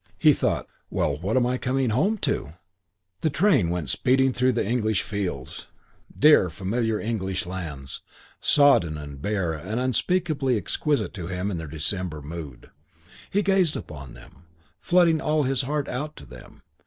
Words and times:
He 0.17 0.33
thought, 0.33 0.65
"Well, 0.89 1.15
what 1.19 1.37
am 1.37 1.45
I 1.45 1.59
coming 1.59 1.91
home 1.91 2.17
to?" 2.23 2.53
The 3.19 3.29
train 3.29 3.69
went 3.69 3.91
speeding 3.91 4.33
through 4.33 4.53
the 4.53 4.65
English 4.65 5.03
fields, 5.03 5.67
dear, 6.17 6.49
familiar, 6.49 6.99
English 6.99 7.45
lands, 7.45 8.01
sodden 8.39 8.97
and 8.97 9.21
bare 9.21 9.53
and 9.53 9.79
unspeakably 9.79 10.57
exquisite 10.57 11.13
to 11.13 11.27
him 11.27 11.51
in 11.51 11.59
their 11.59 11.67
December 11.67 12.19
mood. 12.19 12.71
He 13.29 13.43
gazed 13.43 13.75
upon 13.77 14.13
them, 14.15 14.45
flooding 14.79 15.21
all 15.21 15.43
his 15.43 15.61
heart 15.61 15.87
out 15.87 16.15
to 16.15 16.25
them. 16.25 16.63